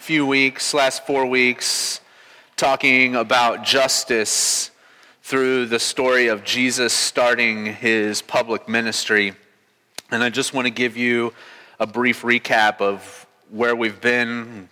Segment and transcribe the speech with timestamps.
[0.00, 2.00] few weeks, last four weeks,
[2.56, 4.70] talking about justice
[5.22, 9.34] through the story of Jesus starting his public ministry.
[10.10, 11.34] And I just want to give you
[11.78, 14.70] a brief recap of where we've been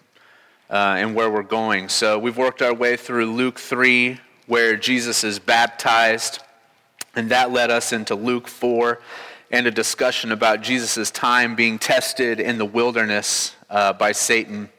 [0.71, 1.91] uh, and where we're going.
[1.91, 6.43] So we've worked our way through Luke 3, where Jesus is baptized,
[7.15, 8.99] and that led us into Luke 4
[9.51, 14.71] and a discussion about Jesus' time being tested in the wilderness uh, by Satan.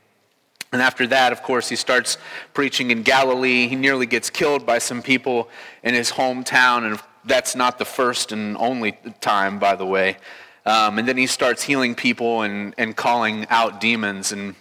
[0.71, 2.17] And after that, of course, he starts
[2.53, 3.67] preaching in Galilee.
[3.67, 5.49] He nearly gets killed by some people
[5.83, 10.17] in his hometown, and that's not the first and only time, by the way.
[10.65, 14.31] Um, and then he starts healing people and, and calling out demons.
[14.31, 14.55] And,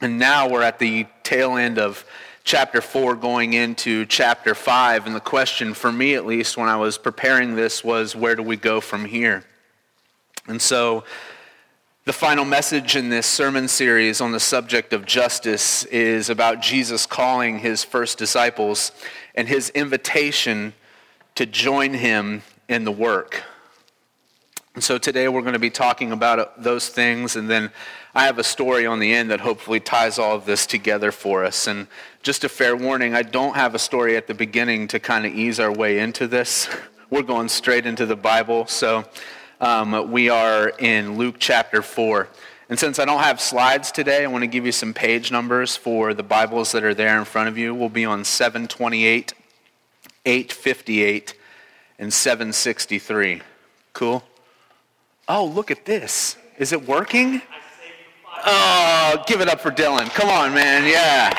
[0.00, 2.04] and now we're at the tail end of
[2.44, 5.06] chapter 4 going into chapter 5.
[5.06, 8.42] And the question, for me at least, when I was preparing this was where do
[8.42, 9.44] we go from here?
[10.46, 11.04] And so
[12.08, 17.04] the final message in this sermon series on the subject of justice is about Jesus
[17.04, 18.92] calling his first disciples
[19.34, 20.72] and his invitation
[21.34, 23.42] to join him in the work.
[24.74, 27.70] And so today we're going to be talking about those things, and then
[28.14, 31.44] I have a story on the end that hopefully ties all of this together for
[31.44, 31.66] us.
[31.66, 31.88] And
[32.22, 35.34] just a fair warning, I don't have a story at the beginning to kind of
[35.34, 36.70] ease our way into this.
[37.10, 38.66] We're going straight into the Bible.
[38.66, 39.04] So
[39.60, 42.28] um, we are in Luke chapter 4.
[42.68, 45.74] And since I don't have slides today, I want to give you some page numbers
[45.74, 47.74] for the Bibles that are there in front of you.
[47.74, 49.32] We'll be on 728,
[50.26, 51.34] 858,
[51.98, 53.42] and 763.
[53.94, 54.22] Cool?
[55.28, 56.36] Oh, look at this.
[56.58, 57.40] Is it working?
[58.44, 60.08] Oh, give it up for Dylan.
[60.10, 60.86] Come on, man.
[60.86, 61.36] Yeah.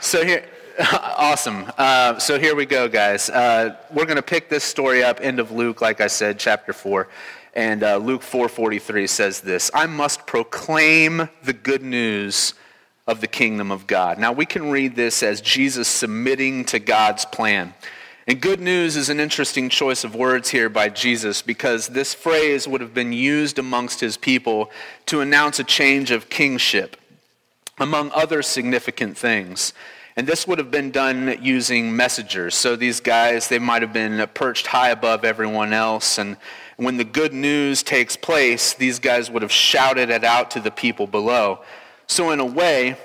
[0.00, 0.44] So here.
[0.92, 1.64] awesome.
[1.76, 3.28] Uh, so here we go, guys.
[3.28, 6.72] Uh, we're going to pick this story up, end of Luke, like I said, chapter
[6.72, 7.08] 4.
[7.54, 12.54] And uh, Luke 4.43 says this, I must proclaim the good news
[13.08, 14.18] of the kingdom of God.
[14.18, 17.74] Now, we can read this as Jesus submitting to God's plan.
[18.28, 22.68] And good news is an interesting choice of words here by Jesus because this phrase
[22.68, 24.70] would have been used amongst his people
[25.06, 26.96] to announce a change of kingship,
[27.78, 29.72] among other significant things.
[30.18, 32.56] And this would have been done using messengers.
[32.56, 36.18] So these guys, they might have been perched high above everyone else.
[36.18, 36.36] And
[36.76, 40.72] when the good news takes place, these guys would have shouted it out to the
[40.72, 41.60] people below.
[42.08, 42.96] So, in a way,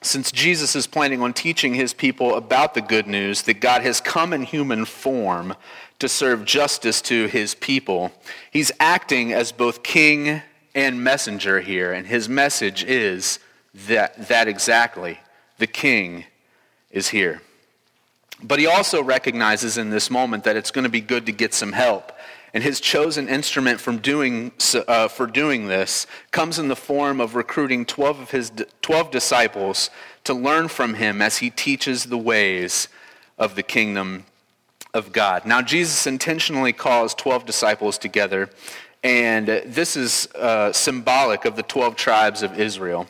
[0.00, 4.00] since Jesus is planning on teaching his people about the good news that God has
[4.00, 5.56] come in human form
[5.98, 8.12] to serve justice to his people,
[8.52, 10.40] he's acting as both king
[10.72, 11.92] and messenger here.
[11.92, 13.40] And his message is
[13.88, 15.18] that, that exactly
[15.58, 16.26] the king
[16.94, 17.42] is here.
[18.42, 21.52] But he also recognizes in this moment that it's going to be good to get
[21.52, 22.12] some help.
[22.54, 24.52] And his chosen instrument from doing,
[24.86, 29.90] uh, for doing this comes in the form of recruiting 12 of his 12 disciples
[30.22, 32.88] to learn from him as he teaches the ways
[33.38, 34.24] of the kingdom
[34.94, 35.44] of God.
[35.44, 38.48] Now, Jesus intentionally calls 12 disciples together,
[39.02, 43.08] and this is uh, symbolic of the 12 tribes of Israel.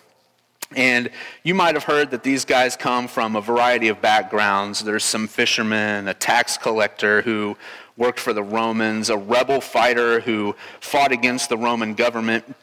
[0.75, 1.11] And
[1.43, 4.81] you might have heard that these guys come from a variety of backgrounds.
[4.81, 7.57] There's some fishermen, a tax collector who
[7.97, 12.57] worked for the Romans, a rebel fighter who fought against the Roman government.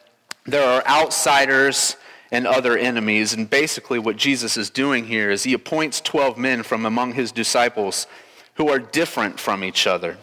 [0.44, 1.96] There are outsiders
[2.32, 3.34] and other enemies.
[3.34, 7.30] And basically, what Jesus is doing here is he appoints 12 men from among his
[7.30, 8.06] disciples
[8.54, 10.16] who are different from each other.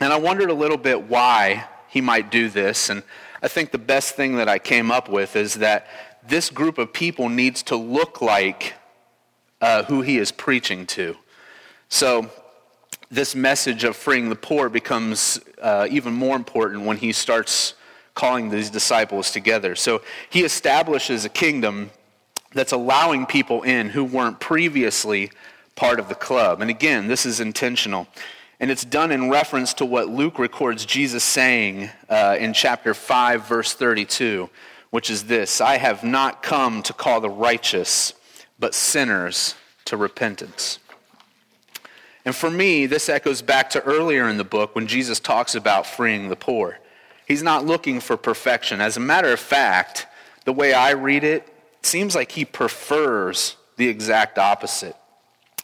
[0.00, 2.88] And I wondered a little bit why he might do this.
[2.88, 3.02] And
[3.42, 5.86] I think the best thing that I came up with is that
[6.26, 8.74] this group of people needs to look like
[9.60, 11.16] uh, who he is preaching to.
[11.88, 12.30] So,
[13.10, 17.74] this message of freeing the poor becomes uh, even more important when he starts
[18.14, 19.74] calling these disciples together.
[19.76, 21.90] So, he establishes a kingdom
[22.52, 25.30] that's allowing people in who weren't previously
[25.76, 26.60] part of the club.
[26.60, 28.06] And again, this is intentional.
[28.60, 33.46] And it's done in reference to what Luke records Jesus saying uh, in chapter 5,
[33.46, 34.48] verse 32
[34.94, 38.12] which is this I have not come to call the righteous,
[38.60, 39.56] but sinners
[39.86, 40.78] to repentance.
[42.24, 45.84] And for me, this echoes back to earlier in the book when Jesus talks about
[45.84, 46.78] freeing the poor.
[47.26, 48.80] He's not looking for perfection.
[48.80, 50.06] As a matter of fact,
[50.44, 54.94] the way I read it, it seems like he prefers the exact opposite.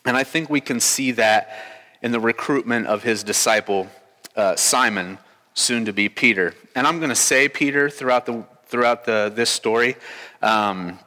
[0.04, 1.56] And I think we can see that
[2.02, 3.86] in the recruitment of his disciple,
[4.34, 5.18] uh, Simon,
[5.54, 6.52] soon to be Peter.
[6.74, 9.96] And I'm going to say Peter throughout the throughout the, this story,
[10.42, 10.98] um,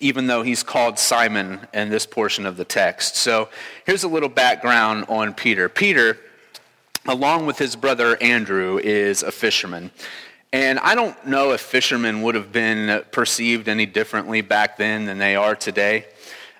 [0.00, 3.16] even though he's called Simon in this portion of the text.
[3.16, 3.48] So
[3.84, 5.68] here's a little background on Peter.
[5.68, 6.18] Peter,
[7.06, 9.90] along with his brother Andrew, is a fisherman.
[10.52, 15.18] And I don't know if fishermen would have been perceived any differently back then than
[15.18, 16.06] they are today.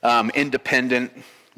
[0.03, 1.13] Um, independent,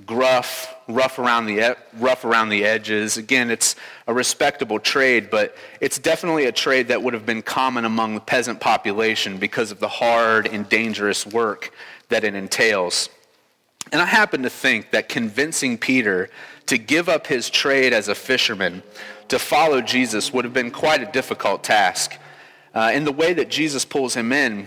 [0.06, 3.16] gruff, rough around the rough around the edges.
[3.16, 3.76] Again, it's
[4.06, 8.20] a respectable trade, but it's definitely a trade that would have been common among the
[8.20, 11.72] peasant population because of the hard and dangerous work
[12.08, 13.08] that it entails.
[13.92, 16.28] And I happen to think that convincing Peter
[16.66, 18.82] to give up his trade as a fisherman
[19.28, 22.18] to follow Jesus would have been quite a difficult task.
[22.74, 24.66] Uh, and the way that Jesus pulls him in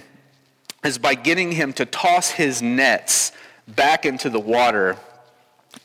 [0.83, 3.31] is by getting him to toss his nets
[3.67, 4.97] back into the water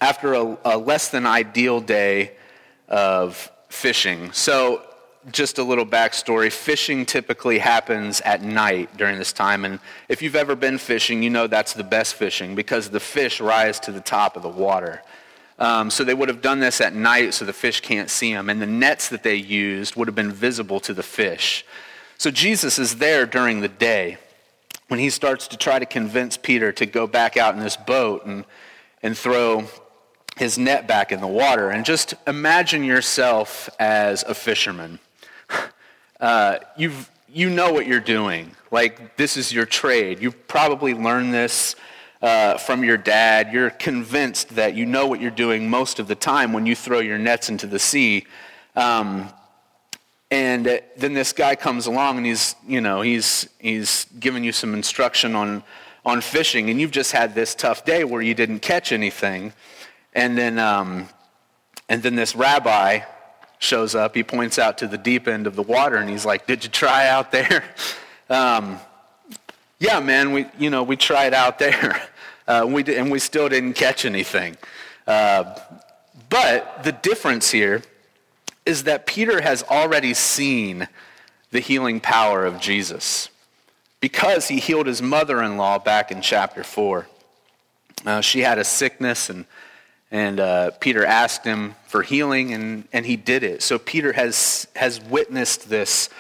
[0.01, 2.33] after a, a less than ideal day
[2.89, 4.33] of fishing.
[4.33, 4.83] So,
[5.31, 9.65] just a little backstory fishing typically happens at night during this time.
[9.65, 9.79] And
[10.09, 13.79] if you've ever been fishing, you know that's the best fishing because the fish rise
[13.81, 15.01] to the top of the water.
[15.61, 18.51] Um, so they would have done this at night so the fish can't see them.
[18.51, 21.65] And the nets that they used would have been visible to the fish.
[22.19, 24.19] So Jesus is there during the day
[24.89, 28.27] when he starts to try to convince Peter to go back out in this boat
[28.27, 28.45] and,
[29.03, 29.69] and throw
[30.37, 31.71] his net back in the water.
[31.71, 34.99] And just imagine yourself as a fisherman.
[36.21, 38.53] Uh, you've, you know what you're doing.
[38.71, 40.23] Like, this is your trade.
[40.23, 41.75] You probably learned this
[42.23, 43.53] uh, from your dad.
[43.53, 47.01] You're convinced that you know what you're doing most of the time when you throw
[47.01, 48.25] your nets into the sea.
[48.77, 49.31] Um,
[50.31, 54.75] and then this guy comes along and he's, you know, he's, he's giving you some
[54.75, 55.63] instruction on,
[56.07, 59.53] on fishing, and you've just had this tough day where you didn't catch anything.
[60.15, 61.09] And then, um,
[61.89, 63.01] and then this rabbi
[63.59, 64.15] shows up.
[64.15, 66.71] He points out to the deep end of the water, and he's like, "Did you
[66.71, 67.65] try out there?"
[68.31, 68.79] Um,
[69.79, 70.33] yeah, man.
[70.33, 72.01] We, you know, we tried out there,
[72.49, 74.57] uh, we did, and we still didn't catch anything.
[75.07, 75.59] Uh,
[76.31, 77.83] but the difference here
[78.65, 80.89] is that Peter has already seen
[81.51, 83.29] the healing power of Jesus
[84.01, 87.09] because he healed his mother-in-law back in chapter four.
[88.07, 89.45] Uh, she had a sickness and
[90.13, 93.63] and uh, Peter asked him for healing, and, and he did it.
[93.63, 96.11] So Peter has, has witnessed this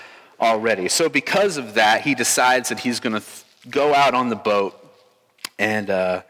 [0.40, 0.88] already.
[0.88, 4.36] So because of that, he decides that he's going to th- go out on the
[4.36, 4.74] boat,
[5.58, 6.22] and, uh,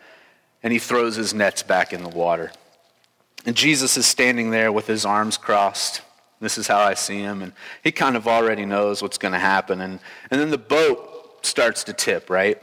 [0.65, 2.51] and he throws his nets back in the water.
[3.47, 6.03] And Jesus is standing there with his arms crossed.
[6.41, 7.43] This is how I see him.
[7.43, 7.53] And
[7.85, 9.81] he kind of already knows what's going to happen.
[9.81, 10.01] And,
[10.33, 12.61] and then the boat starts to tip, right?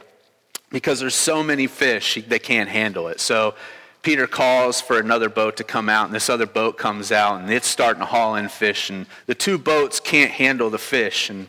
[0.68, 3.18] Because there's so many fish, they can't handle it.
[3.18, 3.54] So
[4.02, 7.50] Peter calls for another boat to come out, and this other boat comes out, and
[7.50, 11.28] it's starting to haul in fish, and the two boats can't handle the fish.
[11.28, 11.48] And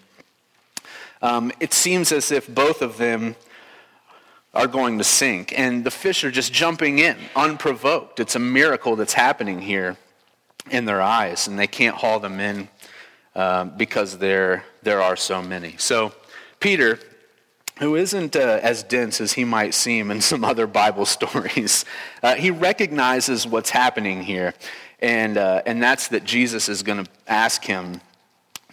[1.21, 3.35] um, it seems as if both of them
[4.53, 8.19] are going to sink, and the fish are just jumping in unprovoked.
[8.19, 9.95] It's a miracle that's happening here
[10.69, 12.67] in their eyes, and they can't haul them in
[13.33, 15.75] uh, because there, there are so many.
[15.77, 16.11] So,
[16.59, 16.99] Peter
[17.81, 21.83] who isn't uh, as dense as he might seem in some other Bible stories.
[22.23, 24.53] Uh, he recognizes what's happening here,
[24.99, 27.99] and, uh, and that's that Jesus is going to ask him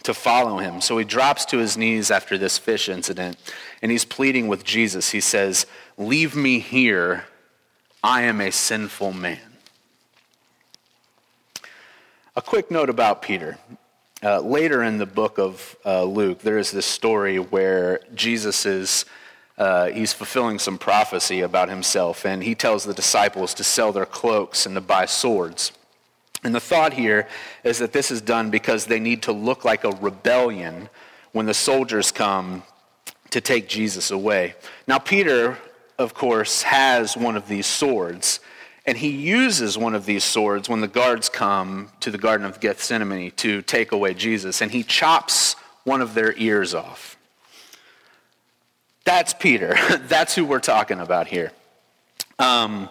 [0.03, 0.79] to follow him.
[0.79, 3.37] So he drops to his knees after this fish incident,
[3.81, 5.09] and he's pleading with Jesus.
[5.09, 5.65] He says,
[5.97, 7.25] Leave me here.
[8.01, 9.39] I am a sinful man.
[12.35, 13.57] A quick note about Peter.
[14.21, 19.05] Uh, later in the book of uh, Luke, there is this story where Jesus is
[19.57, 24.05] uh, he's fulfilling some prophecy about himself, and he tells the disciples to sell their
[24.05, 25.73] cloaks and to buy swords.
[26.43, 27.27] And the thought here
[27.65, 30.89] is that this is done because they need to look like a rebellion
[31.33, 32.63] when the soldiers come
[33.31, 34.55] to take Jesus away.
[34.87, 35.57] Now, Peter,
[35.97, 38.39] of course, has one of these swords.
[38.89, 42.59] And he uses one of these swords when the guards come to the Garden of
[42.59, 47.15] Gethsemane to take away Jesus, and he chops one of their ears off.
[49.03, 49.75] That's Peter.
[50.07, 51.51] That's who we're talking about here.
[52.39, 52.89] Um,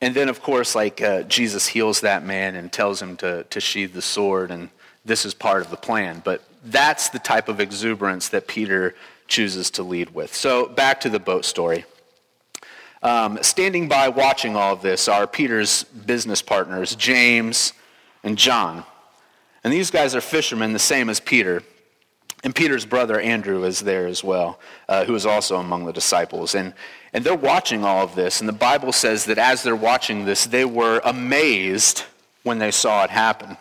[0.00, 3.60] and then, of course, like uh, Jesus heals that man and tells him to, to
[3.60, 4.70] sheathe the sword, and
[5.04, 6.20] this is part of the plan.
[6.24, 8.96] But that's the type of exuberance that Peter
[9.28, 10.34] chooses to lead with.
[10.34, 11.84] So, back to the boat story.
[13.06, 17.72] Um, standing by watching all of this are Peter's business partners, James
[18.24, 18.84] and John.
[19.62, 21.62] And these guys are fishermen, the same as Peter.
[22.42, 24.58] And Peter's brother Andrew is there as well,
[24.88, 26.56] uh, who is also among the disciples.
[26.56, 26.74] And,
[27.12, 28.40] and they're watching all of this.
[28.40, 32.02] And the Bible says that as they're watching this, they were amazed
[32.42, 33.56] when they saw it happen.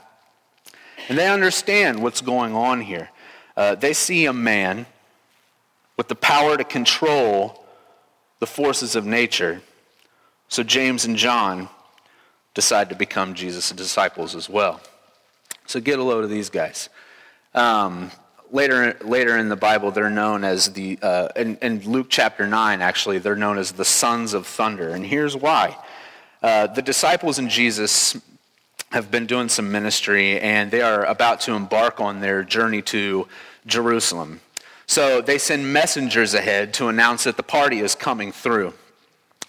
[1.08, 3.12] And they understand what's going on here.
[3.56, 4.88] Uh, they see a man
[5.98, 7.62] with the power to control
[8.46, 9.60] the forces of nature.
[10.50, 11.68] So James and John
[12.54, 14.82] decide to become Jesus' disciples as well.
[15.66, 16.90] So get a load of these guys.
[17.56, 18.12] Um,
[18.52, 22.84] later, later in the Bible, they're known as the, uh, in, in, Luke chapter 9,
[22.84, 24.90] actually, they're known as the sons of thunder.
[24.90, 25.76] And here's why.
[26.44, 28.16] Uh, the disciples and Jesus
[28.92, 33.28] have been doing some ministry, and they are about to embark on their journey to
[33.66, 34.40] Jerusalem.
[34.88, 38.74] So they send messengers ahead to announce that the party is coming through.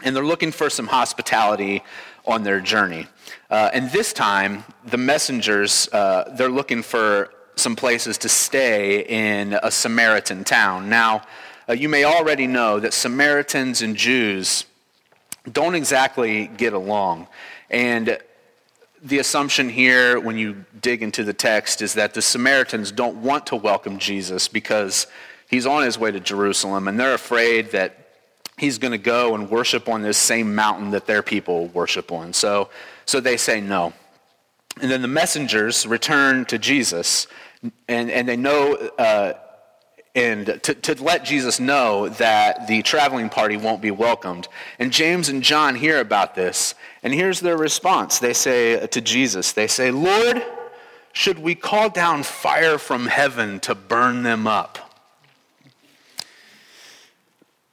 [0.02, 1.82] And they're looking for some hospitality
[2.26, 3.06] on their journey.
[3.50, 9.58] Uh, and this time, the messengers, uh, they're looking for some places to stay in
[9.62, 10.88] a Samaritan town.
[10.88, 11.22] Now,
[11.68, 14.66] uh, you may already know that Samaritans and Jews
[15.50, 17.28] don't exactly get along.
[17.70, 18.18] And
[19.02, 23.46] the assumption here, when you dig into the text, is that the Samaritans don't want
[23.46, 25.06] to welcome Jesus because
[25.48, 28.06] he's on his way to Jerusalem, and they're afraid that
[28.58, 32.32] he's going to go and worship on this same mountain that their people worship on.
[32.32, 32.70] So,
[33.04, 33.92] so they say no.
[34.80, 37.26] And then the messengers return to Jesus,
[37.88, 39.34] and, and they know, uh,
[40.14, 44.48] and to, to let Jesus know that the traveling party won't be welcomed.
[44.78, 46.74] And James and John hear about this,
[47.06, 48.18] and here's their response.
[48.18, 50.44] They say to Jesus, they say, Lord,
[51.12, 54.92] should we call down fire from heaven to burn them up?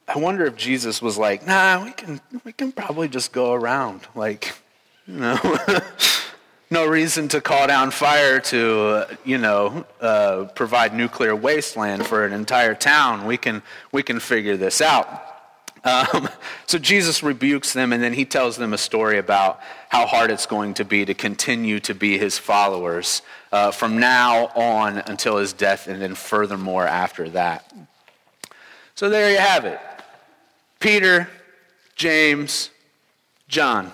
[0.08, 4.02] I wonder if Jesus was like, nah, we can, we can probably just go around.
[4.14, 4.54] Like,
[5.08, 5.40] you know,
[6.70, 12.24] no reason to call down fire to, uh, you know, uh, provide nuclear wasteland for
[12.24, 13.26] an entire town.
[13.26, 15.33] We can, we can figure this out.
[15.84, 16.30] Um,
[16.66, 19.60] so Jesus rebukes them, and then he tells them a story about
[19.90, 23.22] how hard it's going to be to continue to be his followers
[23.52, 27.72] uh, from now on until his death, and then furthermore after that.
[28.96, 29.80] So there you have it.
[30.80, 31.30] Peter,
[31.96, 32.70] James,
[33.48, 33.94] John.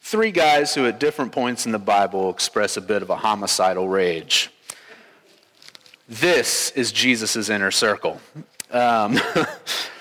[0.00, 3.88] Three guys who, at different points in the Bible, express a bit of a homicidal
[3.88, 4.50] rage.
[6.08, 8.20] This is Jesus' inner circle.
[8.70, 9.18] Um,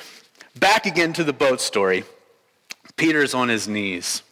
[0.59, 2.03] back again to the boat story.
[2.97, 4.23] Peter's on his knees.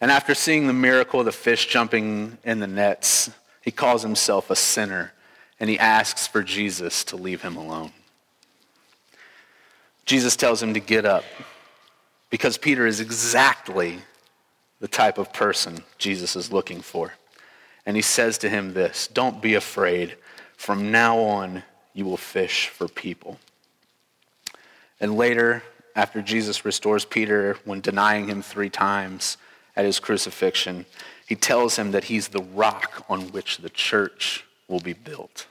[0.00, 3.30] And after seeing the miracle of the fish jumping in the nets,
[3.62, 5.12] he calls himself a sinner
[5.60, 7.92] and he asks for Jesus to leave him alone.
[10.04, 11.24] Jesus tells him to get up
[12.30, 13.98] because Peter is exactly
[14.80, 17.12] the type of person Jesus is looking for.
[17.84, 20.16] And he says to him this Don't be afraid.
[20.56, 21.62] From now on,
[21.94, 23.38] you will fish for people.
[25.00, 25.62] And later,
[25.94, 29.36] after Jesus restores Peter when denying him three times
[29.76, 30.86] at his crucifixion,
[31.26, 35.46] he tells him that he's the rock on which the church will be built.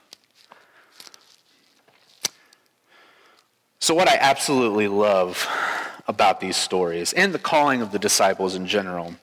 [3.80, 5.48] So, what I absolutely love
[6.06, 9.14] about these stories and the calling of the disciples in general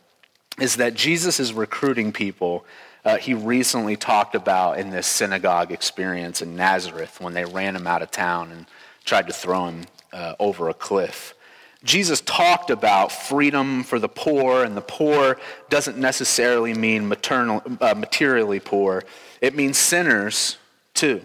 [0.60, 2.66] is that Jesus is recruiting people
[3.06, 7.86] uh, he recently talked about in this synagogue experience in Nazareth when they ran him
[7.86, 8.66] out of town and
[9.06, 11.36] tried to throw him uh, over a cliff.
[11.84, 15.38] Jesus talked about freedom for the poor, and the poor
[15.70, 19.04] doesn't necessarily mean maternal, uh, materially poor,
[19.42, 20.58] it means sinners
[20.96, 21.24] too.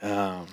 [0.00, 0.46] Um,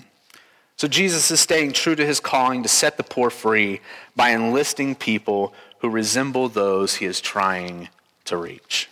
[0.75, 3.81] so Jesus is staying true to his calling to set the poor free
[4.15, 7.89] by enlisting people who resemble those he is trying
[8.25, 8.89] to reach.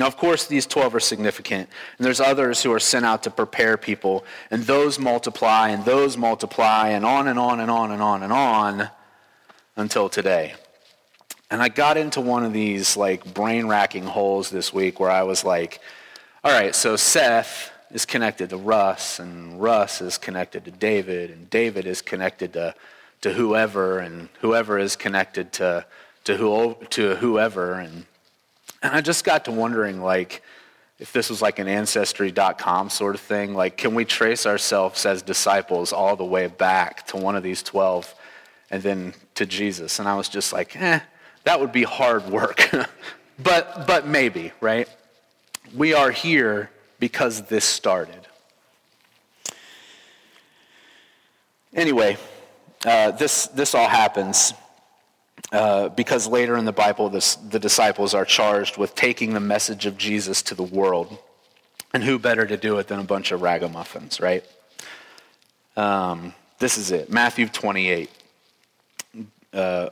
[0.00, 3.30] Now, of course, these 12 are significant, and there's others who are sent out to
[3.30, 8.00] prepare people, and those multiply, and those multiply, and on and on and on and
[8.00, 8.88] on and on
[9.76, 10.54] until today.
[11.50, 15.22] And I got into one of these like brain racking holes this week where I
[15.22, 15.80] was like,
[16.42, 21.50] all right, so Seth is connected to Russ, and Russ is connected to David, and
[21.50, 22.74] David is connected to,
[23.20, 25.84] to whoever, and whoever is connected to,
[26.24, 27.74] to, who, to whoever.
[27.74, 28.06] And,
[28.82, 30.42] and I just got to wondering, like,
[30.98, 35.22] if this was like an ancestry.com sort of thing, like, can we trace ourselves as
[35.22, 38.14] disciples all the way back to one of these 12
[38.70, 39.98] and then to Jesus?
[39.98, 41.00] And I was just like, eh,
[41.44, 42.70] that would be hard work.
[43.42, 44.88] but, but maybe, right?
[45.74, 48.26] We are here because this started.
[51.72, 52.18] Anyway,
[52.84, 54.52] uh, this, this all happens
[55.52, 59.86] uh, because later in the Bible, this, the disciples are charged with taking the message
[59.86, 61.18] of Jesus to the world.
[61.92, 64.44] And who better to do it than a bunch of ragamuffins, right?
[65.76, 68.10] Um, this is it Matthew 28.
[69.52, 69.90] Uh,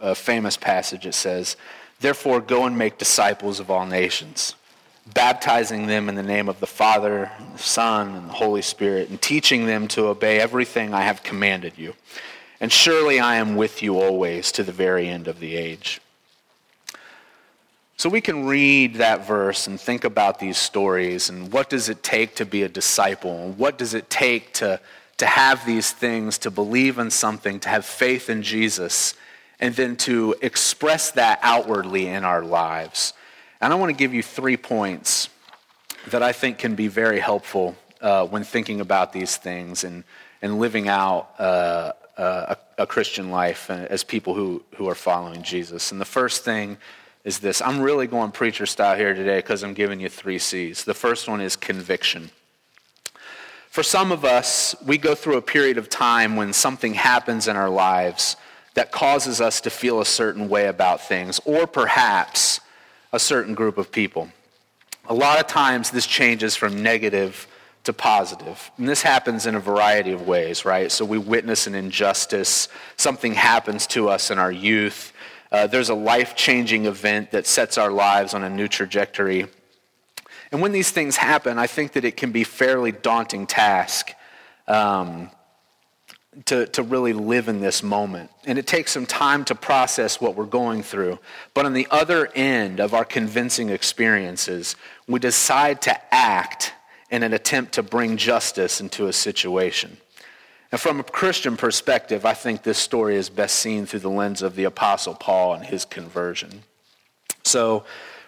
[0.00, 1.56] a famous passage, it says,
[2.00, 4.56] Therefore, go and make disciples of all nations
[5.14, 9.20] baptizing them in the name of the Father, the Son, and the Holy Spirit, and
[9.20, 11.94] teaching them to obey everything I have commanded you.
[12.60, 16.00] And surely I am with you always to the very end of the age.
[17.96, 22.02] So we can read that verse and think about these stories and what does it
[22.02, 23.44] take to be a disciple?
[23.44, 24.80] And what does it take to,
[25.18, 29.14] to have these things, to believe in something, to have faith in Jesus,
[29.58, 33.12] and then to express that outwardly in our lives?
[33.60, 35.28] And I want to give you three points
[36.08, 40.04] that I think can be very helpful uh, when thinking about these things and,
[40.42, 45.42] and living out uh, uh, a, a, Christian life as people who, who are following
[45.42, 45.92] Jesus.
[45.92, 46.76] And the first thing
[47.24, 50.84] is this I'm really going preacher style here today because I'm giving you three C's.
[50.84, 52.30] The first one is conviction.
[53.70, 57.56] For some of us, we go through a period of time when something happens in
[57.56, 58.36] our lives
[58.74, 62.60] that causes us to feel a certain way about things, or perhaps
[63.12, 64.28] a certain group of people.
[65.08, 67.46] A lot of times, this changes from negative
[67.90, 68.70] to positive.
[68.78, 70.90] And this happens in a variety of ways, right?
[70.92, 75.12] So we witness an injustice, something happens to us in our youth,
[75.52, 79.46] uh, there's a life changing event that sets our lives on a new trajectory.
[80.52, 84.12] And when these things happen, I think that it can be fairly daunting task
[84.68, 85.30] um,
[86.44, 88.30] to, to really live in this moment.
[88.46, 91.18] And it takes some time to process what we're going through.
[91.52, 94.76] But on the other end of our convincing experiences,
[95.08, 96.74] we decide to act
[97.10, 99.96] in an attempt to bring justice into a situation.
[100.72, 104.40] And from a Christian perspective, I think this story is best seen through the lens
[104.40, 106.62] of the Apostle Paul and his conversion.
[107.42, 107.84] So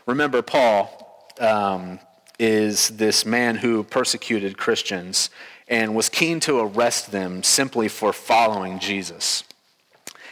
[0.07, 2.01] remember, Paul um,
[2.41, 5.31] is this man who persecuted Christians
[5.69, 9.45] and was keen to arrest them simply for following Jesus.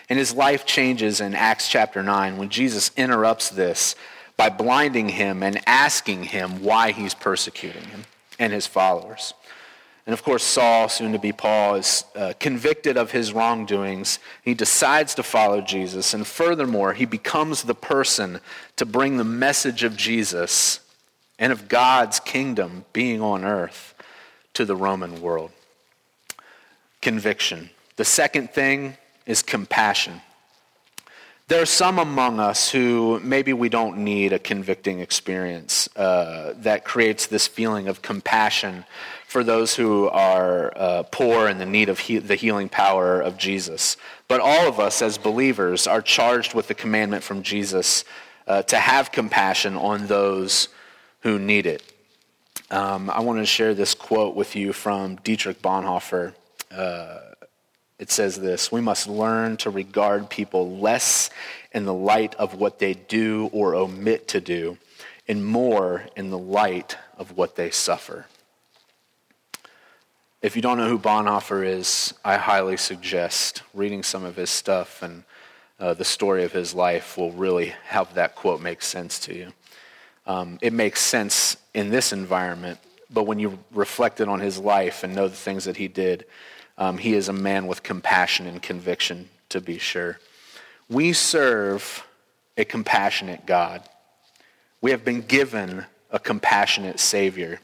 [0.08, 3.94] And his life changes in Acts chapter 9 when Jesus interrupts this
[4.36, 8.04] by blinding him and asking him why he's persecuting him
[8.40, 9.34] and his followers.
[10.06, 14.18] And of course, Saul, soon to be Paul, is uh, convicted of his wrongdoings.
[14.42, 16.14] He decides to follow Jesus.
[16.14, 18.40] And furthermore, he becomes the person
[18.74, 20.80] to bring the message of Jesus
[21.38, 23.94] and of God's kingdom being on earth
[24.54, 25.52] to the Roman world.
[27.02, 27.70] Conviction.
[27.96, 30.22] The second thing is compassion.
[31.50, 36.84] There are some among us who maybe we don't need a convicting experience uh, that
[36.84, 38.84] creates this feeling of compassion
[39.26, 43.36] for those who are uh, poor and in need of he- the healing power of
[43.36, 43.96] Jesus.
[44.28, 48.04] But all of us as believers are charged with the commandment from Jesus
[48.46, 50.68] uh, to have compassion on those
[51.22, 51.82] who need it.
[52.70, 56.32] Um, I want to share this quote with you from Dietrich Bonhoeffer.
[58.00, 61.30] It says this We must learn to regard people less
[61.70, 64.78] in the light of what they do or omit to do,
[65.28, 68.24] and more in the light of what they suffer.
[70.40, 75.02] If you don't know who Bonhoeffer is, I highly suggest reading some of his stuff,
[75.02, 75.24] and
[75.78, 79.52] uh, the story of his life will really help that quote make sense to you.
[80.26, 82.78] Um, it makes sense in this environment,
[83.10, 86.24] but when you reflect it on his life and know the things that he did,
[86.80, 90.18] um, he is a man with compassion and conviction, to be sure.
[90.88, 92.06] We serve
[92.56, 93.82] a compassionate God.
[94.80, 97.60] We have been given a compassionate Savior,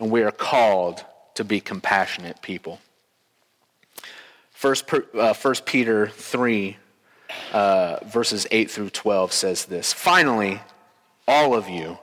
[0.00, 2.80] and we are called to be compassionate people.
[4.50, 4.84] First,
[5.14, 6.76] uh, First Peter 3,
[7.52, 10.60] uh, verses 8 through 12 says this Finally,
[11.28, 11.98] all of you,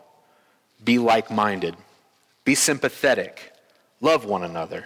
[0.82, 1.76] be like minded,
[2.46, 3.52] be sympathetic,
[4.00, 4.86] love one another,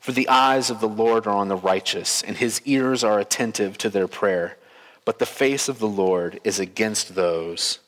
[0.00, 3.76] For the eyes of the Lord are on the righteous, and his ears are attentive
[3.78, 4.56] to their prayer.
[5.04, 7.78] But the face of the Lord is against those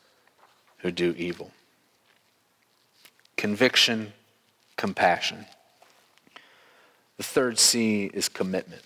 [0.79, 1.51] who do evil.
[3.37, 4.13] Conviction,
[4.77, 5.47] compassion.
[7.17, 8.83] The third C is commitment.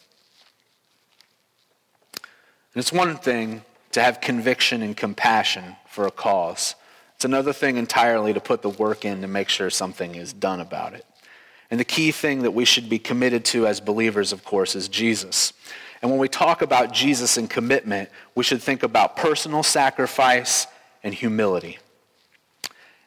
[2.74, 3.62] And it's one thing
[3.92, 6.74] to have conviction and compassion for a cause.
[7.16, 10.60] It's another thing entirely to put the work in to make sure something is done
[10.60, 11.06] about it.
[11.70, 14.88] And the key thing that we should be committed to as believers, of course, is
[14.88, 15.52] Jesus.
[16.00, 20.66] And when we talk about Jesus and commitment, we should think about personal sacrifice
[21.02, 21.78] and humility.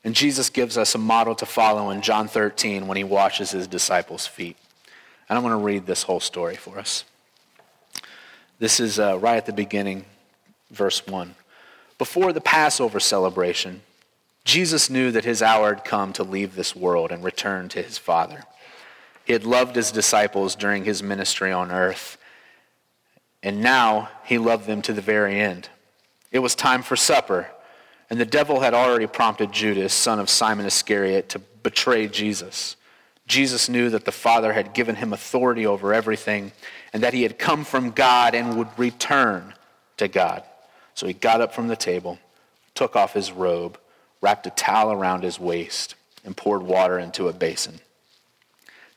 [0.03, 3.67] And Jesus gives us a model to follow in John 13 when he washes his
[3.67, 4.57] disciples' feet.
[5.27, 7.03] And I'm going to read this whole story for us.
[8.57, 10.05] This is uh, right at the beginning,
[10.71, 11.35] verse 1.
[11.97, 13.81] Before the Passover celebration,
[14.49, 17.99] Jesus knew that his hour had come to leave this world and return to his
[17.99, 18.45] Father.
[19.23, 22.17] He had loved his disciples during his ministry on earth,
[23.43, 25.69] and now he loved them to the very end.
[26.31, 27.45] It was time for supper,
[28.09, 32.75] and the devil had already prompted Judas, son of Simon Iscariot, to betray Jesus.
[33.27, 36.53] Jesus knew that the Father had given him authority over everything
[36.91, 39.53] and that he had come from God and would return
[39.97, 40.41] to God.
[40.95, 42.17] So he got up from the table,
[42.73, 43.77] took off his robe,
[44.21, 47.79] wrapped a towel around his waist, and poured water into a basin.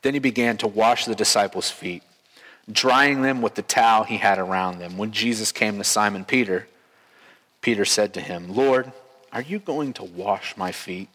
[0.01, 2.03] Then he began to wash the disciples' feet,
[2.71, 4.97] drying them with the towel he had around them.
[4.97, 6.67] When Jesus came to Simon Peter,
[7.61, 8.91] Peter said to him, Lord,
[9.31, 11.09] are you going to wash my feet?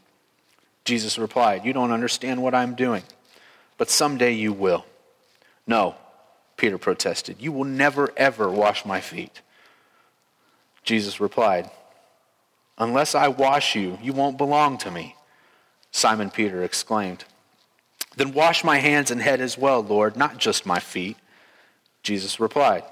[0.85, 3.03] Jesus replied, You don't understand what I'm doing,
[3.77, 4.87] but someday you will.
[5.67, 5.95] No,
[6.57, 9.43] Peter protested, You will never, ever wash my feet.
[10.83, 11.71] Jesus replied,
[12.79, 15.17] Unless I wash you, you won't belong to me.
[15.91, 17.25] Simon Peter exclaimed,
[18.17, 21.17] Then wash my hands and head as well, Lord, not just my feet.
[22.03, 22.85] Jesus replied,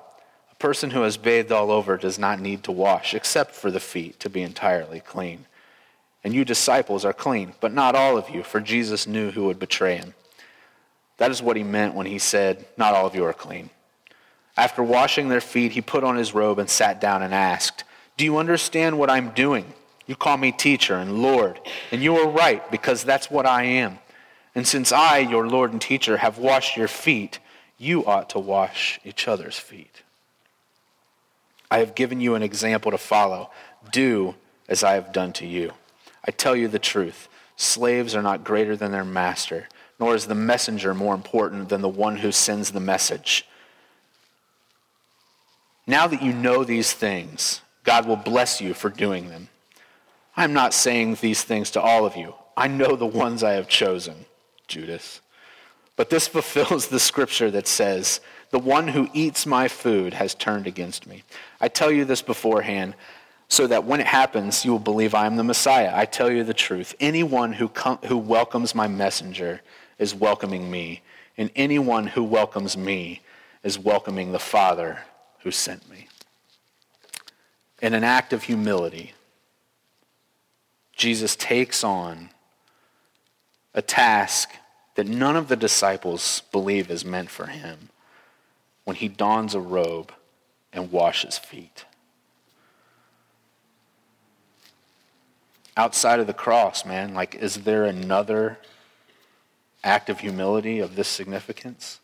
[0.51, 3.81] A person who has bathed all over does not need to wash, except for the
[3.81, 5.47] feet, to be entirely clean
[6.27, 9.61] and you disciples are clean, but not all of you, for Jesus knew who would
[9.61, 10.13] betray him.
[11.19, 13.71] That is what he meant when he said, Not all of you are clean.
[14.57, 17.85] After washing their feet, he put on his robe and sat down and asked,
[18.17, 19.73] Do you understand what I'm doing?
[20.07, 23.99] You call me teacher and Lord, and you are right, because that's what I am.
[24.55, 27.41] And since I, your Lord and teacher, have washed your feet,
[27.77, 30.03] you ought to wash each other's feet.
[31.71, 33.51] I have given you an example to follow.
[33.93, 34.35] Do
[34.69, 35.73] as I have done to you.
[36.25, 40.35] I tell you the truth slaves are not greater than their master, nor is the
[40.35, 43.47] messenger more important than the one who sends the message.
[45.87, 49.49] Now that you know these things, God will bless you for doing them.
[50.37, 52.35] I'm not saying these things to all of you.
[52.57, 54.27] I know the ones I have chosen,
[54.67, 55.21] Judas.
[55.95, 58.21] But this fulfills the scripture that says,
[58.51, 61.23] The one who eats my food has turned against me.
[61.61, 62.95] I tell you this beforehand
[63.49, 65.93] so that when it happens, you will believe I am the Messiah.
[65.95, 66.95] I tell you the truth.
[66.99, 69.61] Anyone who, com- who welcomes my messenger
[70.01, 71.03] is welcoming me,
[71.39, 73.23] and anyone who welcomes me
[73.63, 74.99] is welcoming the Father
[75.41, 76.09] who sent me.
[77.81, 79.13] In an act of humility,
[80.95, 82.31] Jesus takes on
[83.75, 84.51] a task
[84.95, 87.91] that none of the disciples believe is meant for him
[88.85, 90.13] when he dons a robe
[90.73, 91.85] and washes feet.
[95.77, 97.15] outside of the cross, man?
[97.15, 98.59] Like, is there another
[99.85, 102.01] act of humility of this significance?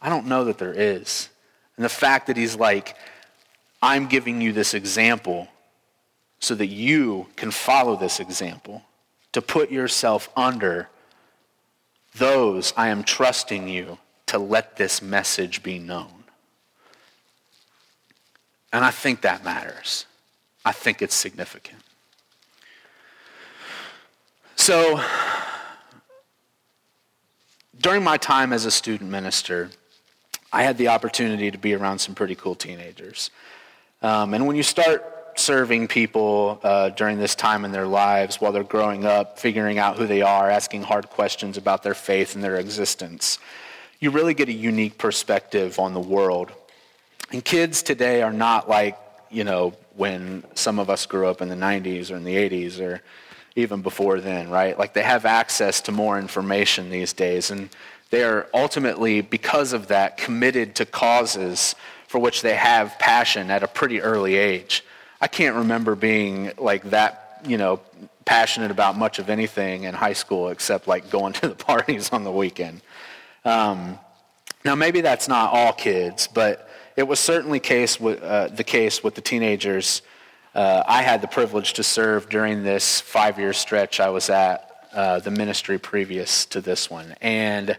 [0.00, 1.28] I don't know that there is.
[1.76, 2.96] And the fact that he's like,
[3.80, 5.48] I'm giving you this example
[6.40, 8.82] so that you can follow this example,
[9.32, 10.88] to put yourself under
[12.16, 16.24] those I am trusting you to let this message be known.
[18.72, 20.06] And I think that matters.
[20.64, 21.78] I think it's significant.
[24.56, 25.02] So,
[27.80, 29.70] during my time as a student minister,
[30.52, 33.30] I had the opportunity to be around some pretty cool teenagers.
[34.02, 35.04] Um, and when you start
[35.36, 39.96] serving people uh, during this time in their lives while they're growing up, figuring out
[39.96, 43.38] who they are, asking hard questions about their faith and their existence,
[44.00, 46.52] you really get a unique perspective on the world.
[47.32, 48.96] And kids today are not like,
[49.30, 52.80] you know, when some of us grew up in the 90s or in the 80s
[52.80, 53.02] or
[53.56, 54.78] even before then, right?
[54.78, 57.68] Like they have access to more information these days, and
[58.10, 61.74] they are ultimately, because of that, committed to causes
[62.08, 64.84] for which they have passion at a pretty early age.
[65.20, 67.80] I can't remember being like that, you know,
[68.24, 72.24] passionate about much of anything in high school except like going to the parties on
[72.24, 72.80] the weekend.
[73.44, 73.98] Um,
[74.64, 79.04] now, maybe that's not all kids, but it was certainly case with, uh, the case
[79.04, 80.02] with the teenagers
[80.54, 84.88] uh, I had the privilege to serve during this five year stretch I was at
[84.92, 87.14] uh, the ministry previous to this one.
[87.20, 87.78] And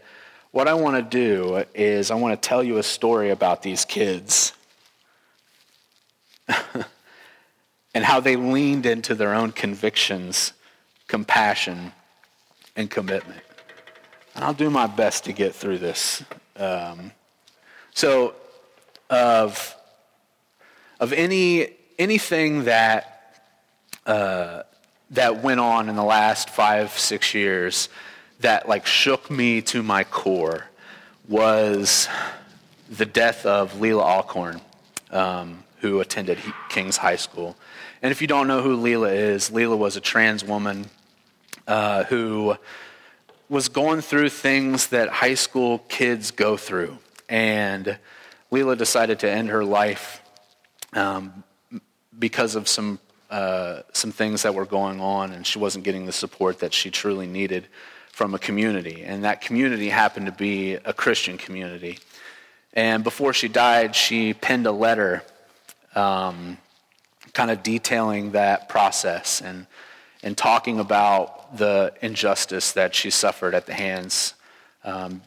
[0.51, 3.85] what I want to do is I want to tell you a story about these
[3.85, 4.53] kids
[7.93, 10.53] and how they leaned into their own convictions,
[11.07, 11.91] compassion,
[12.75, 13.41] and commitment.
[14.33, 16.23] And I'll do my best to get through this.
[16.55, 17.11] Um,
[17.93, 18.33] so,
[19.09, 19.75] of,
[20.99, 23.43] of any anything that,
[24.05, 24.63] uh,
[25.11, 27.89] that went on in the last five, six years
[28.39, 30.65] that like shook me to my core
[31.27, 32.07] was
[32.89, 34.61] the death of Leelah Alcorn,
[35.11, 37.55] um, who attended King's High School.
[38.01, 40.85] And if you don't know who Leelah is, Leelah was a trans woman
[41.67, 42.55] uh, who
[43.49, 46.97] was going through things that high school kids go through.
[47.27, 47.97] And
[48.51, 50.21] Leelah decided to end her life
[50.93, 51.43] um,
[52.17, 52.99] because of some,
[53.29, 56.89] uh, some things that were going on, and she wasn't getting the support that she
[56.89, 57.67] truly needed
[58.19, 59.05] from a community.
[59.05, 61.99] And that community happened to be a Christian community.
[62.73, 65.23] And before she died, she penned a letter
[65.95, 66.57] um,
[67.31, 69.67] kind of detailing that process and,
[70.21, 74.33] and talking about the injustice that she suffered at the hands,
[74.83, 75.21] um,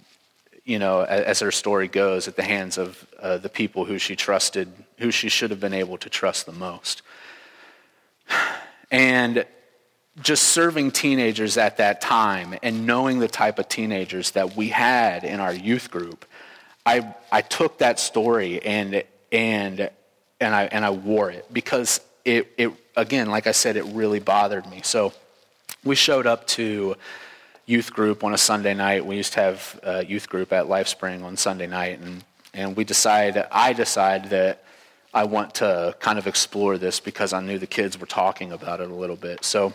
[0.66, 3.98] you know, as, as, her story goes, at the hands of uh, the people who
[3.98, 7.00] she trusted, who she should have been able to trust the most.
[8.90, 9.46] And
[10.20, 15.24] just serving teenagers at that time and knowing the type of teenagers that we had
[15.24, 16.26] in our youth group,
[16.84, 19.90] I, I took that story and, and
[20.42, 24.18] and I, and I wore it because it, it, again, like I said, it really
[24.18, 24.80] bothered me.
[24.82, 25.12] So
[25.84, 26.96] we showed up to
[27.64, 29.06] youth group on a Sunday night.
[29.06, 32.82] We used to have a youth group at LifeSpring on Sunday night, and, and we
[32.82, 34.64] decided, I decided that
[35.14, 38.80] I want to kind of explore this because I knew the kids were talking about
[38.80, 39.44] it a little bit.
[39.44, 39.72] So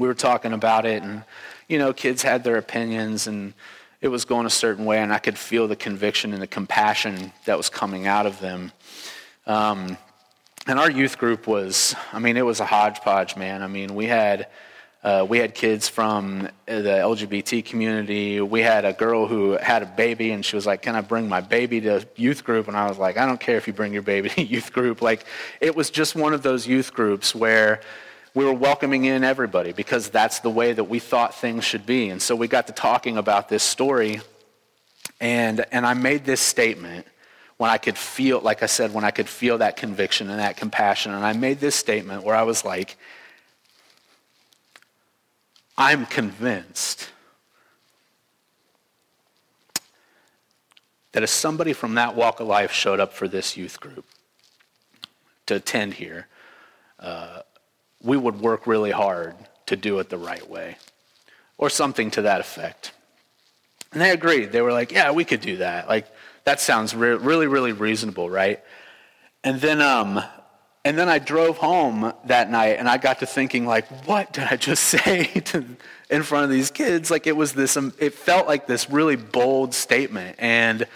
[0.00, 1.22] we were talking about it, and,
[1.68, 3.52] you know, kids had their opinions, and
[4.00, 7.32] it was going a certain way, and I could feel the conviction and the compassion
[7.44, 8.72] that was coming out of them.
[9.46, 9.98] Um,
[10.66, 13.62] and our youth group was, I mean, it was a hodgepodge, man.
[13.62, 14.48] I mean, we had.
[15.02, 18.38] Uh, we had kids from the LGBT community.
[18.42, 21.26] We had a girl who had a baby, and she was like, "Can I bring
[21.26, 23.94] my baby to youth group?" And I was like, "I don't care if you bring
[23.94, 25.24] your baby to youth group." Like,
[25.58, 27.80] it was just one of those youth groups where
[28.34, 32.10] we were welcoming in everybody because that's the way that we thought things should be.
[32.10, 34.20] And so we got to talking about this story,
[35.20, 37.06] and and I made this statement
[37.56, 40.56] when I could feel, like I said, when I could feel that conviction and that
[40.56, 41.12] compassion.
[41.12, 42.96] And I made this statement where I was like,
[45.76, 47.10] I'm convinced
[51.12, 54.06] that if somebody from that walk of life showed up for this youth group
[55.46, 56.28] to attend here,
[56.98, 57.42] uh,
[58.02, 59.34] we would work really hard
[59.66, 60.76] to do it the right way,
[61.58, 62.92] or something to that effect.
[63.92, 64.52] And they agreed.
[64.52, 65.88] They were like, yeah, we could do that.
[65.88, 66.06] Like,
[66.44, 68.60] that sounds re- really, really reasonable, right?
[69.42, 70.22] And then, um,
[70.84, 74.44] and then I drove home that night and I got to thinking, like, what did
[74.44, 75.64] I just say to,
[76.08, 77.10] in front of these kids?
[77.10, 80.36] Like, it was this, um, it felt like this really bold statement.
[80.38, 80.86] And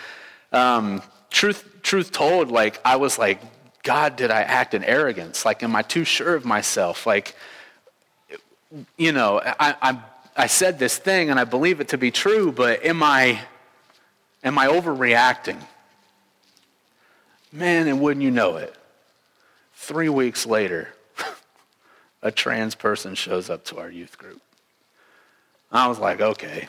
[0.52, 3.40] um, truth, truth told, like, I was like,
[3.84, 5.44] God, did I act in arrogance?
[5.44, 7.06] Like, am I too sure of myself?
[7.06, 7.36] Like,
[8.96, 9.98] you know, I, I,
[10.36, 13.40] I said this thing and I believe it to be true, but am I
[14.44, 15.58] Am I overreacting?
[17.50, 18.74] Man, and wouldn't you know it?
[19.74, 20.90] Three weeks later,
[22.22, 24.42] a trans person shows up to our youth group.
[25.72, 26.68] I was like, okay.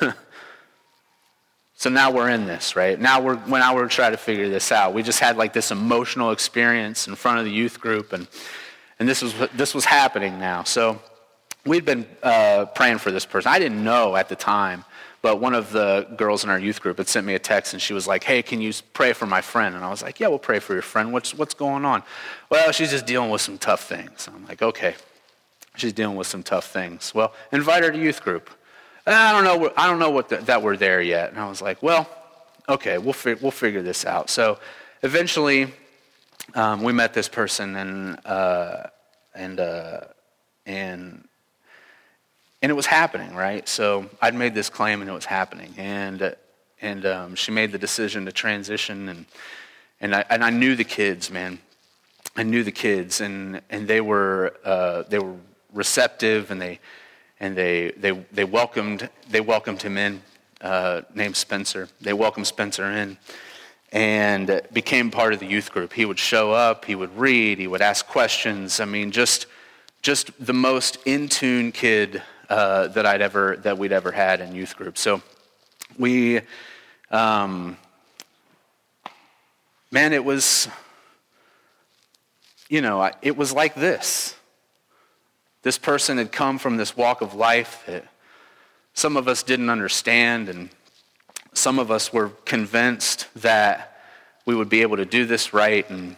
[1.82, 2.98] so now we're in this, right?
[2.98, 4.94] Now we're when we're trying to figure this out.
[4.94, 8.28] We just had like this emotional experience in front of the youth group, and
[8.98, 10.62] and this was this was happening now.
[10.62, 11.00] So
[11.66, 13.50] we'd been uh, praying for this person.
[13.50, 14.84] I didn't know at the time
[15.22, 17.80] but one of the girls in our youth group had sent me a text and
[17.80, 19.76] she was like, Hey, can you pray for my friend?
[19.76, 21.12] And I was like, Yeah, we'll pray for your friend.
[21.12, 22.02] What's, what's going on?
[22.50, 24.28] Well, she's just dealing with some tough things.
[24.28, 24.96] I'm like, Okay.
[25.76, 27.14] She's dealing with some tough things.
[27.14, 28.50] Well, invite her to youth group.
[29.06, 31.30] I don't know, I don't know what the, that we're there yet.
[31.30, 32.08] And I was like, Well,
[32.68, 34.30] okay, we'll, fi- we'll figure this out.
[34.30, 34.58] So
[35.02, 35.72] eventually,
[36.54, 38.84] um, we met this person and, uh,
[39.34, 40.00] and, uh,
[40.66, 41.26] and
[42.62, 43.68] and it was happening, right?
[43.68, 45.74] So I'd made this claim and it was happening.
[45.76, 46.36] And,
[46.80, 49.08] and um, she made the decision to transition.
[49.08, 49.26] And,
[50.00, 51.58] and, I, and I knew the kids, man.
[52.36, 53.20] I knew the kids.
[53.20, 55.34] And, and they, were, uh, they were
[55.72, 56.78] receptive and they,
[57.42, 60.22] and they, they, they, welcomed, they welcomed him in,
[60.60, 61.88] uh, named Spencer.
[62.00, 63.18] They welcomed Spencer in
[63.90, 65.92] and became part of the youth group.
[65.92, 68.78] He would show up, he would read, he would ask questions.
[68.78, 69.46] I mean, just,
[70.02, 74.54] just the most in tune kid uh, that I'd ever that we'd ever had in
[74.54, 74.96] youth group.
[74.96, 75.20] So
[75.98, 76.42] we,
[77.10, 77.76] um,
[79.90, 80.68] man, it was,
[82.68, 84.36] you know, it was like this.
[85.62, 88.04] This person had come from this walk of life that
[88.94, 90.68] some of us didn't understand, and
[91.54, 93.96] some of us were convinced that
[94.44, 96.16] we would be able to do this right, and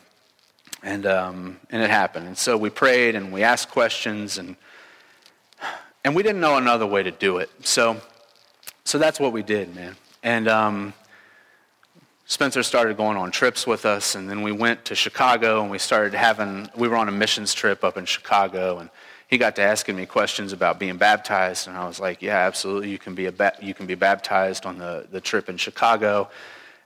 [0.82, 2.26] and um, and it happened.
[2.26, 4.56] And so we prayed and we asked questions and
[6.04, 7.50] and we didn't know another way to do it.
[7.60, 7.96] So,
[8.84, 9.96] so that's what we did, man.
[10.22, 10.92] And um,
[12.26, 15.78] Spencer started going on trips with us, and then we went to Chicago and we
[15.78, 18.90] started having, we were on a missions trip up in Chicago, and
[19.34, 22.90] he got to asking me questions about being baptized, and I was like, yeah, absolutely,
[22.90, 26.30] you can be, ba- you can be baptized on the, the trip in Chicago.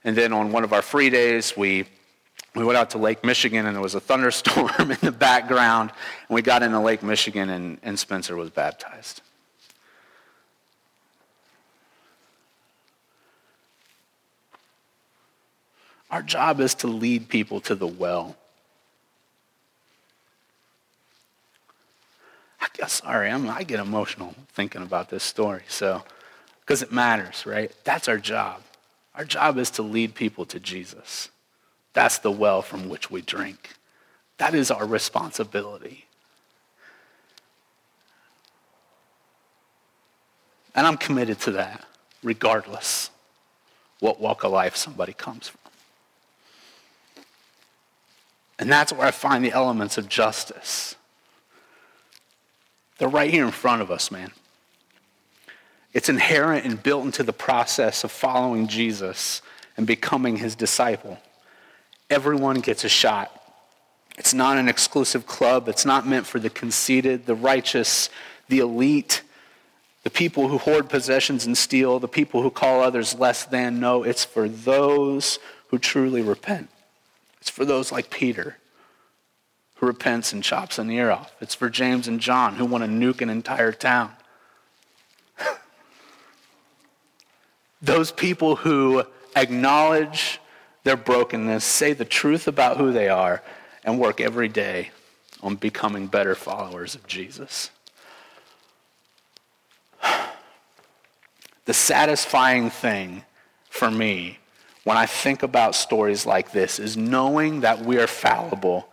[0.03, 1.85] And then on one of our free days, we,
[2.55, 5.91] we went out to Lake Michigan, and there was a thunderstorm in the background,
[6.27, 9.21] and we got into Lake Michigan, and, and Spencer was baptized.
[16.09, 18.38] Our job is to lead people to the well.
[22.61, 26.03] I guess, sorry, I'm, I get emotional thinking about this story, so,
[26.61, 27.71] because it matters, right?
[27.83, 28.61] That's our job.
[29.15, 31.29] Our job is to lead people to Jesus.
[31.93, 33.75] That's the well from which we drink.
[34.37, 36.05] That is our responsibility.
[40.75, 41.83] And I'm committed to that,
[42.23, 43.09] regardless
[43.99, 45.59] what walk of life somebody comes from.
[48.57, 50.95] And that's where I find the elements of justice.
[52.99, 54.31] They're right here in front of us, man.
[55.93, 59.41] It's inherent and built into the process of following Jesus
[59.75, 61.17] and becoming his disciple.
[62.09, 63.31] Everyone gets a shot.
[64.17, 65.67] It's not an exclusive club.
[65.69, 68.09] It's not meant for the conceited, the righteous,
[68.49, 69.23] the elite,
[70.03, 73.79] the people who hoard possessions and steal, the people who call others less than.
[73.79, 76.69] No, it's for those who truly repent.
[77.39, 78.57] It's for those like Peter
[79.79, 81.33] who repents and chops an ear off.
[81.39, 84.11] It's for James and John who want to nuke an entire town.
[87.81, 89.03] those people who
[89.35, 90.39] acknowledge
[90.83, 93.41] their brokenness, say the truth about who they are,
[93.83, 94.91] and work every day
[95.41, 97.71] on becoming better followers of Jesus.
[101.65, 103.25] The satisfying thing
[103.69, 104.39] for me
[104.83, 108.88] when I think about stories like this is knowing that we are fallible,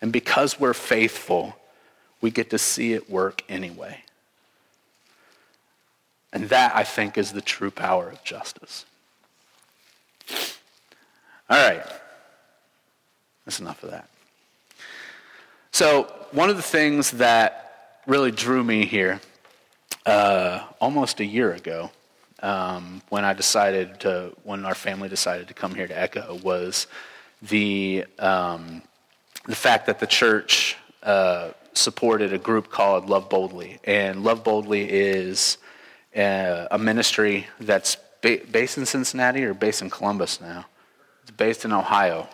[0.00, 1.56] and because we're faithful,
[2.20, 4.02] we get to see it work anyway.
[6.32, 8.84] And that, I think, is the true power of justice.
[11.50, 11.82] All right.
[13.44, 14.08] That's enough of that.
[15.70, 19.20] So, one of the things that really drew me here
[20.04, 21.90] uh, almost a year ago
[22.42, 26.86] um, when I decided to, when our family decided to come here to Echo, was
[27.40, 28.82] the, um,
[29.48, 33.78] the fact that the church uh, supported a group called Love Boldly.
[33.82, 35.56] And Love Boldly is
[36.14, 40.66] a, a ministry that's ba- based in Cincinnati or based in Columbus now.
[41.22, 42.28] It's based in Ohio.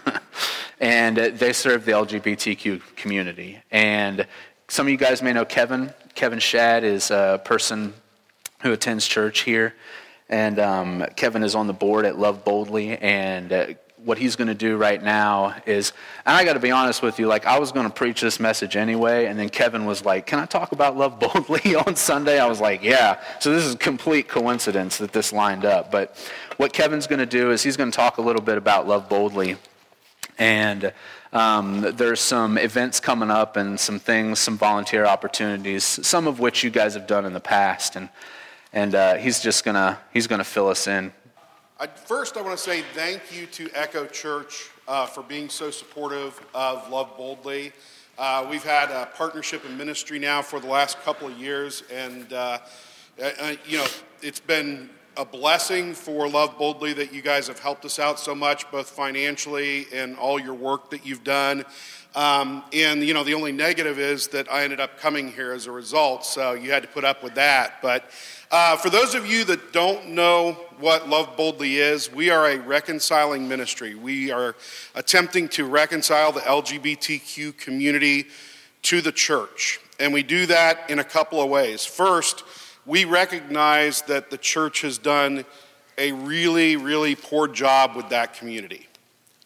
[0.80, 3.62] and they serve the LGBTQ community.
[3.70, 4.26] And
[4.68, 5.94] some of you guys may know Kevin.
[6.14, 7.94] Kevin Shad is a person
[8.60, 9.74] who attends church here.
[10.28, 12.98] And um, Kevin is on the board at Love Boldly.
[12.98, 13.66] And uh,
[14.04, 15.92] what he's going to do right now is,
[16.26, 18.38] and I got to be honest with you, like I was going to preach this
[18.38, 22.38] message anyway, and then Kevin was like, "Can I talk about love boldly on Sunday?"
[22.38, 25.90] I was like, "Yeah." So this is a complete coincidence that this lined up.
[25.90, 26.16] But
[26.58, 29.08] what Kevin's going to do is he's going to talk a little bit about love
[29.08, 29.56] boldly,
[30.38, 30.92] and
[31.32, 36.62] um, there's some events coming up and some things, some volunteer opportunities, some of which
[36.62, 38.10] you guys have done in the past, and
[38.74, 41.12] and uh, he's just gonna he's gonna fill us in
[41.84, 45.70] I, first, I want to say thank you to Echo Church uh, for being so
[45.70, 47.72] supportive of Love Boldly.
[48.16, 52.32] Uh, we've had a partnership in ministry now for the last couple of years, and
[52.32, 52.58] uh,
[53.22, 53.86] uh you know
[54.22, 58.34] it's been a blessing for Love Boldly that you guys have helped us out so
[58.34, 61.66] much, both financially and all your work that you've done.
[62.14, 65.66] Um, and you know the only negative is that I ended up coming here as
[65.66, 67.82] a result, so you had to put up with that.
[67.82, 68.10] But
[68.50, 72.58] uh, for those of you that don't know what Love Boldly is, we are a
[72.58, 73.94] reconciling ministry.
[73.94, 74.56] We are
[74.94, 78.26] attempting to reconcile the LGBTQ community
[78.82, 79.80] to the church.
[79.98, 81.84] And we do that in a couple of ways.
[81.84, 82.44] First,
[82.86, 85.44] we recognize that the church has done
[85.96, 88.88] a really, really poor job with that community.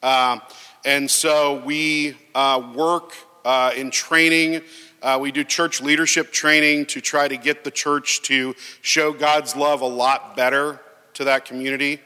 [0.03, 0.39] Uh,
[0.85, 3.13] and so we uh, work
[3.45, 4.63] uh, in training
[5.01, 9.55] uh, we do church leadership training to try to get the church to show God's
[9.55, 10.81] love a lot better
[11.19, 12.01] to that community.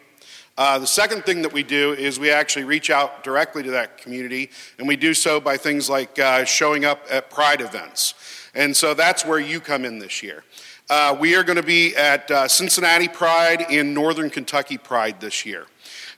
[0.56, 3.98] Uh, the second thing that we do is we actually reach out directly to that
[3.98, 8.14] community, and we do so by things like uh, showing up at pride events.
[8.54, 10.44] And so that's where you come in this year.
[10.88, 15.44] Uh, we are going to be at uh, Cincinnati Pride and Northern Kentucky Pride this
[15.44, 15.66] year.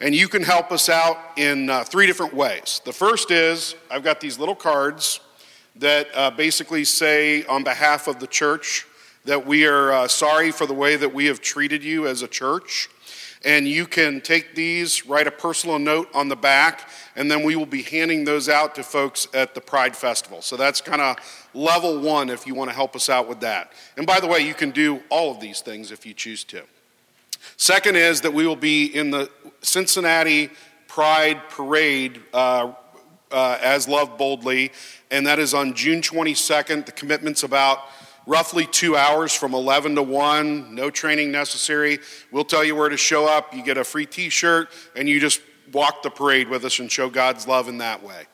[0.00, 2.80] And you can help us out in uh, three different ways.
[2.84, 5.18] The first is I've got these little cards
[5.76, 8.86] that uh, basically say, on behalf of the church,
[9.24, 12.28] that we are uh, sorry for the way that we have treated you as a
[12.28, 12.88] church.
[13.44, 17.56] And you can take these, write a personal note on the back, and then we
[17.56, 20.40] will be handing those out to folks at the Pride Festival.
[20.40, 21.16] So that's kind of
[21.52, 23.72] level one if you want to help us out with that.
[23.98, 26.62] And by the way, you can do all of these things if you choose to.
[27.56, 30.50] Second is that we will be in the Cincinnati
[30.88, 32.72] Pride Parade uh,
[33.30, 34.72] uh, as Love Boldly,
[35.10, 36.86] and that is on June 22nd.
[36.86, 37.80] The commitment's about
[38.26, 41.98] roughly two hours from 11 to 1, no training necessary.
[42.30, 43.54] We'll tell you where to show up.
[43.54, 45.40] You get a free t shirt, and you just
[45.72, 48.24] walk the parade with us and show God's love in that way.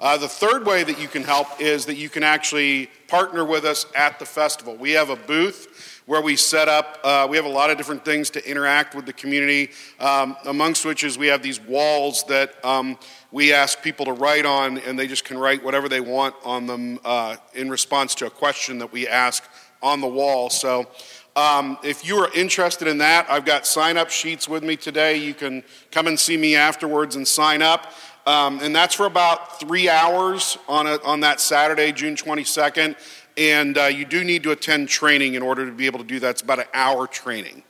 [0.00, 3.66] Uh, the third way that you can help is that you can actually partner with
[3.66, 4.74] us at the festival.
[4.74, 8.04] We have a booth where we set up, uh, we have a lot of different
[8.04, 12.52] things to interact with the community, um, amongst which is we have these walls that
[12.64, 12.98] um,
[13.30, 16.66] we ask people to write on, and they just can write whatever they want on
[16.66, 19.44] them uh, in response to a question that we ask
[19.82, 20.50] on the wall.
[20.50, 20.88] So
[21.36, 25.16] um, if you are interested in that, I've got sign up sheets with me today.
[25.16, 27.92] You can come and see me afterwards and sign up.
[28.26, 32.96] Um, and that's for about three hours on, a, on that Saturday, June 22nd.
[33.40, 36.20] And uh, you do need to attend training in order to be able to do
[36.20, 36.28] that.
[36.28, 37.62] It's about an hour training.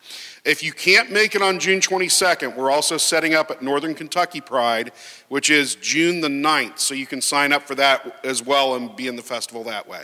[0.44, 4.40] If you can't make it on June 22nd, we're also setting up at Northern Kentucky
[4.40, 4.90] Pride,
[5.28, 6.80] which is June the 9th.
[6.80, 9.86] So you can sign up for that as well and be in the festival that
[9.86, 10.02] way.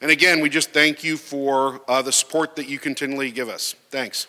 [0.00, 3.74] And again, we just thank you for uh, the support that you continually give us.
[3.90, 4.28] Thanks.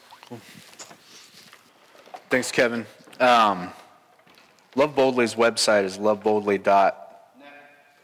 [2.32, 2.88] Thanks, Kevin.
[3.20, 3.70] Um,
[4.74, 7.09] Love Boldly's website is loveboldly.net.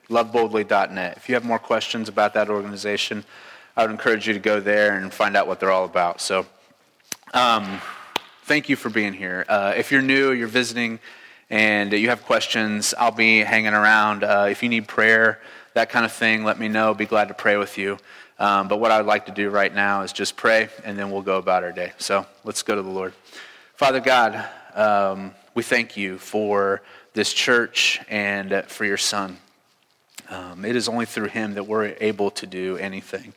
[0.09, 1.17] Loveboldly.net.
[1.17, 3.23] If you have more questions about that organization,
[3.75, 6.21] I would encourage you to go there and find out what they're all about.
[6.21, 6.45] So,
[7.33, 7.81] um,
[8.43, 9.45] thank you for being here.
[9.49, 10.99] Uh, if you're new, you're visiting,
[11.49, 14.23] and you have questions, I'll be hanging around.
[14.23, 15.39] Uh, if you need prayer,
[15.73, 16.93] that kind of thing, let me know.
[16.93, 17.97] Be glad to pray with you.
[18.39, 21.11] Um, but what I would like to do right now is just pray, and then
[21.11, 21.93] we'll go about our day.
[21.97, 23.13] So let's go to the Lord.
[23.75, 26.81] Father God, um, we thank you for
[27.13, 29.37] this church and for your son.
[30.29, 33.33] Um, it is only through him that we're able to do anything.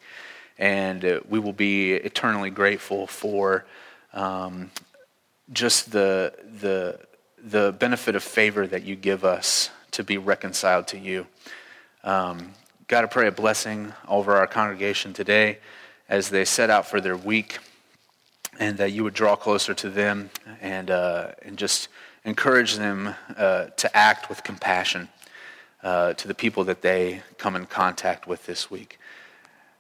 [0.59, 3.65] And uh, we will be eternally grateful for
[4.13, 4.71] um,
[5.53, 6.99] just the, the,
[7.43, 11.27] the benefit of favor that you give us to be reconciled to you.
[12.05, 12.55] Um,
[12.87, 15.59] God, I pray a blessing over our congregation today
[16.09, 17.59] as they set out for their week,
[18.59, 20.31] and that you would draw closer to them
[20.61, 21.89] and, uh, and just
[22.25, 25.09] encourage them uh, to act with compassion
[25.83, 28.99] uh, to the people that they come in contact with this week.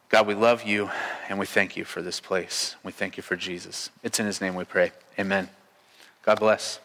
[0.08, 0.90] God, we love you
[1.28, 2.76] and we thank you for this place.
[2.82, 3.90] We thank you for Jesus.
[4.02, 4.92] It's in his name we pray.
[5.18, 5.50] Amen.
[6.22, 6.80] God bless.